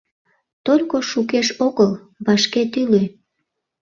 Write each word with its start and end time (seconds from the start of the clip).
—Только 0.65 0.95
шукеш 1.11 1.47
огыл, 1.67 1.91
вашке 2.25 2.61
тӱлӧ. 2.71 3.03